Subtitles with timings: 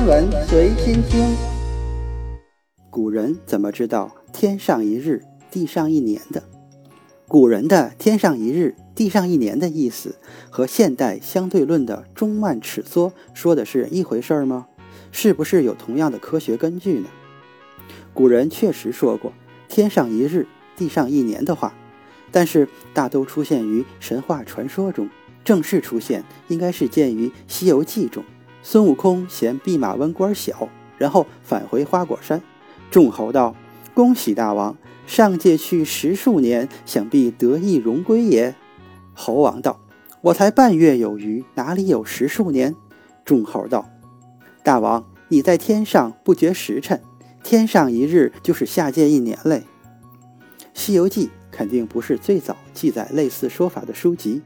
[0.00, 1.36] 天文随心听。
[2.88, 6.42] 古人怎么知道天上一日，地上一年的？
[7.28, 10.16] 古人的“天上一日，地上一年”的意思，
[10.48, 14.68] 和现代相对论的中慢尺缩说的是一回事儿吗？
[15.12, 17.10] 是不是有同样的科学根据呢？
[18.14, 19.34] 古人确实说过
[19.68, 20.46] “天上一日，
[20.78, 21.74] 地上一年”的话，
[22.30, 25.10] 但是大都出现于神话传说中，
[25.44, 28.24] 正式出现应该是见于《西游记》中。
[28.62, 32.42] 孙悟空嫌弼马温官小，然后返回花果山，
[32.90, 33.56] 众猴道
[33.94, 34.76] ：“恭喜大王，
[35.06, 38.54] 上界去十数年，想必得意荣归也。”
[39.14, 39.80] 猴王道
[40.20, 42.74] ：“我才半月有余，哪里有十数年？”
[43.24, 43.88] 众猴道
[44.62, 47.00] ：“大王，你在天上不觉时辰，
[47.42, 49.64] 天上一日就是下界一年嘞。”
[50.74, 54.42] 《西游记》肯定不是最早记载类似说法的书籍，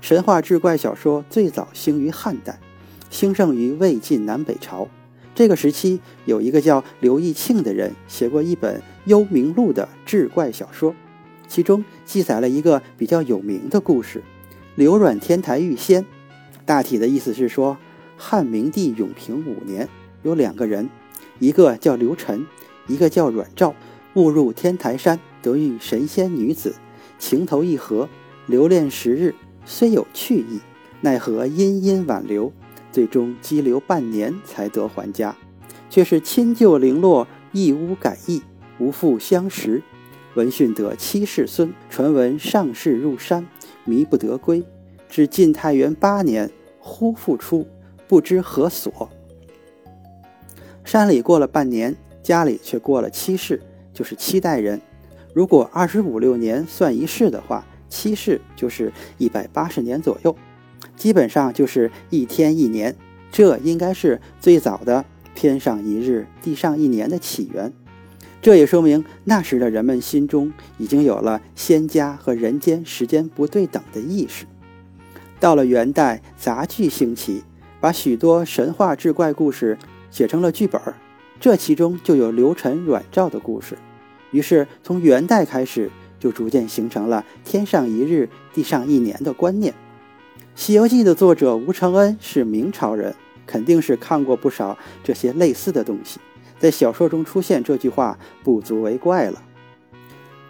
[0.00, 2.58] 神话志怪小说最早兴于汉代。
[3.10, 4.88] 兴盛于魏晋南北朝，
[5.34, 10.94] 这个时期有一个叫刘义庆的人写过一本《幽冥录》的志怪小说，
[11.46, 14.22] 其中记载了一个比较有名的故事——
[14.76, 16.04] 刘阮天台遇仙。
[16.66, 17.78] 大体的意思是说，
[18.16, 19.88] 汉明帝永平五年，
[20.22, 20.90] 有两个人，
[21.38, 22.46] 一个叫刘晨，
[22.86, 23.74] 一个叫阮肇，
[24.14, 26.74] 误入天台山，得遇神仙女子，
[27.18, 28.08] 情投意合，
[28.46, 30.60] 留恋十日，虽有去意，
[31.00, 32.52] 奈何阴阴挽留。
[32.90, 35.36] 最终羁留半年才得还家，
[35.88, 38.42] 却是亲旧零落，一无改易，
[38.78, 39.82] 无复相识。
[40.34, 43.46] 闻讯得七世孙，传闻上世入山，
[43.84, 44.62] 迷不得归，
[45.08, 47.66] 至晋太元八年，忽复出，
[48.06, 49.10] 不知何所。
[50.84, 53.60] 山里过了半年，家里却过了七世，
[53.92, 54.80] 就是七代人。
[55.34, 60.34] 如果二十五六年算一世的话，七世就是一百八十年左右。
[60.98, 62.94] 基本上就是一天一年，
[63.30, 65.04] 这应该是最早的
[65.34, 67.72] “天上一日，地上一年”的起源。
[68.42, 74.44] 这也说明那时的人们心中已经有了仙家和人间时间不对等的意识。
[75.40, 77.44] 到了元代，杂剧兴起，
[77.80, 79.78] 把许多神话志怪故事
[80.10, 80.80] 写成了剧本
[81.40, 83.78] 这其中就有刘晨、阮肇的故事。
[84.32, 89.72] 于是从元代开始，就逐渐形成了“天上一日，地上一年”的观念。
[90.58, 93.14] 《西游记》的作者吴承恩是明朝人，
[93.46, 96.18] 肯定是看过不少这些类似的东西，
[96.58, 99.40] 在小说中出现这句话不足为怪了。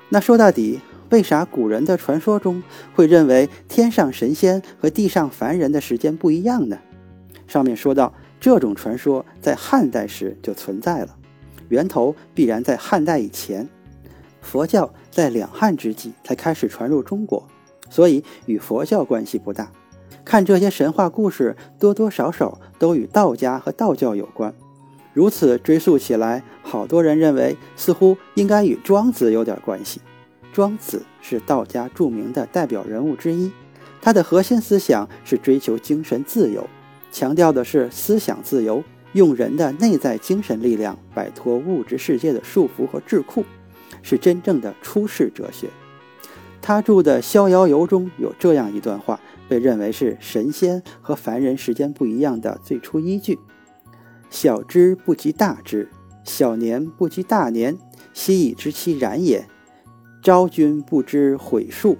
[0.08, 0.80] 那说到底，
[1.10, 2.62] 为啥古人的传说中
[2.94, 6.78] 会认为天上神仙和地上凡人的时间不一样呢？
[7.46, 11.14] 上面说到，这种传说在汉代时就存在了，
[11.68, 13.68] 源头必然在汉代以前，
[14.40, 17.46] 佛教在两汉之际才开始传入中国，
[17.90, 19.70] 所以与佛教关系不大。
[20.28, 24.52] 看这些神话故事，多多少少都与道家和道教有关。
[25.14, 30.02] 如此追溯起来，好多人认为似乎应该与庄子有点关系。
[30.52, 33.50] 庄子是道家著名的代表人物之一，
[34.02, 36.68] 他的核心思想是追求精神自由，
[37.10, 38.84] 强调的是思想自由，
[39.14, 43.42] 用人的内在精神力量摆脱物质世界的束缚和桎梏，
[44.02, 45.70] 是真正的出世哲学。
[46.68, 49.18] 他著的《逍遥游》中有这样一段话。
[49.48, 53.38] 被认为是神仙和凡人时间不一样的最初依据。
[54.28, 55.88] 小知不及大知，
[56.24, 57.78] 小年不及大年，
[58.12, 59.48] 昔已知其然也。
[60.20, 61.96] 昭君不知悔数，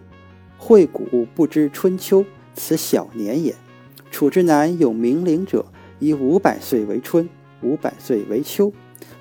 [0.59, 3.55] 惠古不知春秋，此小年也。
[4.11, 5.65] 楚之南有明灵者，
[5.99, 7.27] 以五百岁为春，
[7.63, 8.71] 五百岁为秋；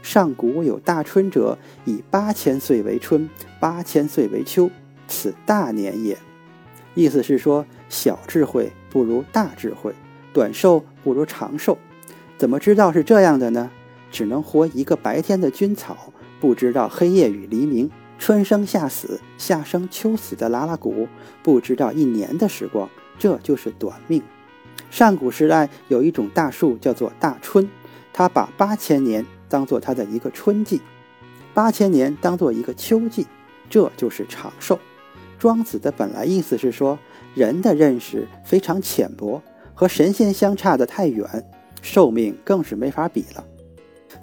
[0.01, 3.29] 上古有大春者，以八千岁为春，
[3.61, 4.69] 八千岁为秋，
[5.07, 6.18] 此大年也。
[6.94, 7.66] 意思是说。
[7.90, 9.95] 小智慧不如大智慧，
[10.34, 11.78] 短寿不如长寿。
[12.38, 13.72] 怎么知道是这样的呢？
[14.12, 21.07] 只能活一个白天的军草，不知道黑夜与黎明，春生夏死，夏生秋死的拉拉古，
[21.41, 24.22] 不知道一年的时光，这就是短命。
[24.91, 27.69] 上古时代有一种大树叫做大椿，
[28.12, 30.81] 它把八千年当做它的一个春季，
[31.53, 33.25] 八千年当做一个秋季，
[33.69, 34.77] 这就是长寿。
[35.38, 36.98] 庄子的本来意思是说。
[37.36, 39.39] 人的认识非常浅薄，
[39.75, 41.45] 和神仙相差的太远，
[41.84, 43.45] 寿命更是没法比了。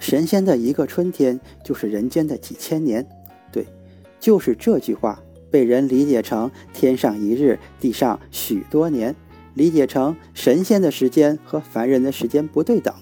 [0.01, 3.07] 神仙的一个春天就是人间的几千年，
[3.53, 3.65] 对，
[4.19, 9.15] 就是这句话被人理解成天上一日，地上许多年，
[9.55, 12.93] 理解成神仙的时间和凡人的时间不对等。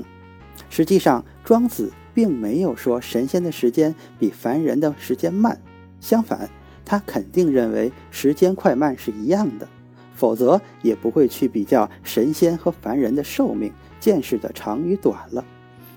[0.69, 5.59] 实际上，庄子并没有说神仙的时间比凡人的时间慢，
[6.00, 6.50] 相反，
[6.92, 9.66] 他肯定认为时间快慢是一样的。
[10.14, 15.42] 否则也不会去比较神仙和凡人的寿命、见识的长与短了。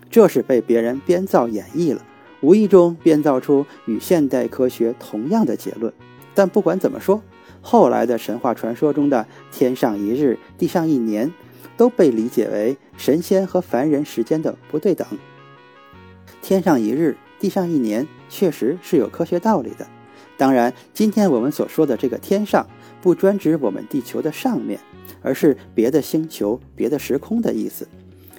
[0.10, 2.02] 这是被别人编造演绎了，
[2.40, 5.94] 无意中编造出与现代科学同样的结论。
[6.34, 7.22] 但不管怎么说，
[7.62, 11.34] 后来的神话传说中的“天上一日，地上一年”
[11.76, 15.06] 都被理解为神仙和凡人时间的不对等。
[16.42, 19.86] 天上一日，地上一年，确实是有科学道理的。
[20.38, 22.68] 当然，今天我们所说的这个天上，
[23.02, 24.80] 不专指我们地球的上面，
[25.22, 27.88] 而是别的星球、别的时空的意思。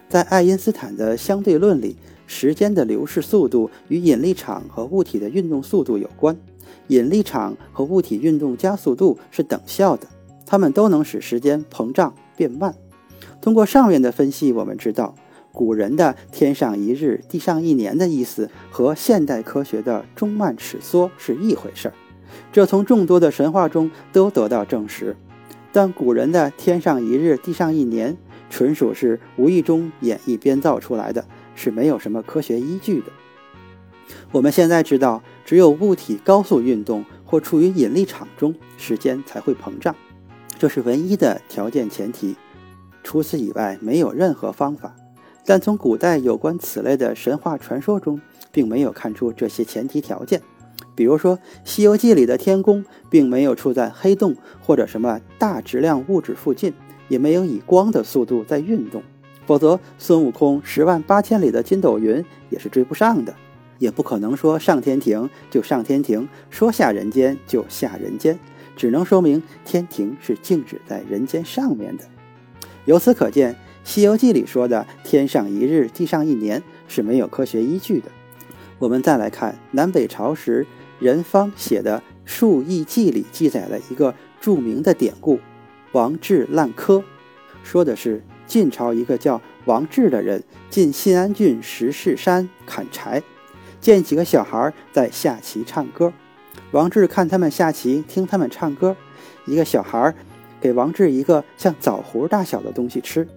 [0.09, 1.97] 在爱因斯坦的相对论里，
[2.27, 6.37] 时间的流逝速度与引力场和物体的运动速度有关。
[6.89, 10.07] 引力场和物体运动加速度是等效的，
[10.45, 12.75] 它们都能使时间膨胀变慢。
[13.41, 15.15] 通过上面的分析，我们知道
[15.57, 21.95] 古人的“天上一日，地上一年”的意思和现代科学的“中慢尺缩”是一回事儿。
[22.53, 25.17] 这从众多的神话中都得到证实。
[25.73, 28.19] 但古人的“天上一日，地上一年”
[28.51, 31.25] 纯属是无意中演绎编造出来的，
[31.55, 33.07] 是没有什么科学依据的。
[34.33, 39.97] 我们现在知道，只有物体高速运动或处于引力场中，时间才会膨胀，
[40.59, 42.37] 这是唯一的条件前提。
[43.03, 44.95] 除此以外，没有任何方法。
[45.47, 48.21] 但从古代有关此类的神话传说中，
[48.51, 50.43] 并没有看出这些前提条件。
[50.97, 56.75] 比如说，《西游记》里的天宫，并没有处在黑洞或者什么大质量物质附近，
[57.09, 59.03] 也没有以光的速度在运动，
[59.47, 63.33] 否则孙悟空十万八千里的筋斗云也是追不上的。
[63.79, 68.39] 也不可能说上天庭就上天庭，说下人间就下人间，
[68.75, 72.05] 只能说明天庭是静止在人间上面的。
[72.87, 73.53] 由此可见，
[73.87, 78.11] 《西游记》里说的“天上一日，地上一年”是没有科学依据的。
[78.81, 80.67] 我们再来看南北朝时
[80.99, 85.39] 任方写的《述异记》里记载了一个著名的典故
[85.95, 87.05] “王志烂柯”，
[87.63, 93.23] 说的是晋朝一个叫王志的人进信安郡石室山砍柴。
[93.81, 96.13] 见几个小孩在下棋唱歌，
[96.73, 98.97] 王志看他们下棋，听他们唱歌。
[99.47, 100.13] 一个小孩
[100.61, 103.29] 给王志一个像枣核大小的东西吃，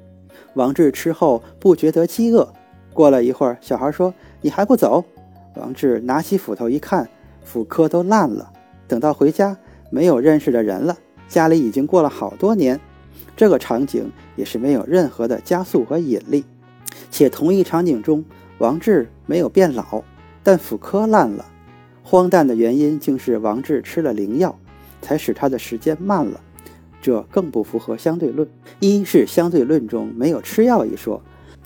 [0.55, 2.51] 王志吃后不觉得饥饿。
[2.93, 5.03] 过了一会儿，小孩说：“你还不走？”
[5.55, 7.09] 王志拿起斧头一看，
[7.43, 8.51] 斧磕都烂了。
[8.87, 9.57] 等到回家，
[9.89, 10.97] 没有认识的人了，
[11.27, 12.79] 家里已经过了好多年。
[13.37, 16.43] 这个场景也是没有任何的加速和引力，
[17.09, 18.25] 且同一场景中，
[18.57, 20.03] 王志没有变老。
[20.43, 21.45] 但斧科烂了，
[22.03, 24.57] 荒诞的原因竟是王志吃了灵药，
[25.01, 26.41] 才使他的时间慢了。
[27.01, 28.47] 这更不符合相对论。
[28.79, 31.21] 一是相对论中没有吃药一说，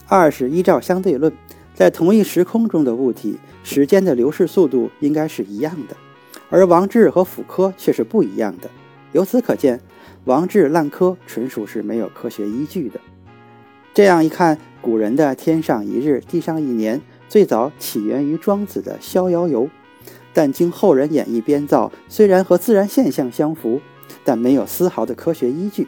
[0.07, 1.31] 二是依照相对论，
[1.74, 5.95] 在同一时空中的物体时间的流逝速度应该是一样的，
[6.50, 8.69] 而王志和妇科却是不一样的。
[9.12, 9.80] 由此可见，
[10.25, 13.00] 王志烂科纯属是没有科学依据的。
[13.94, 17.01] 这样一看，古人的“天上一日，地上一年”。
[17.29, 19.63] 最早起源于庄子的《逍遥游》，
[20.33, 23.81] 但经后人演绎编造，虽然和自然现象相符，
[24.24, 25.88] 但没有丝毫的科学依据，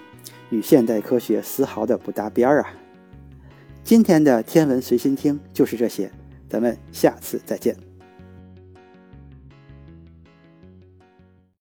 [0.50, 2.74] 与现代科学丝毫的不搭边儿啊！
[3.84, 6.12] 今天的天文随心听就是这些，
[6.50, 7.76] 咱们下次再见。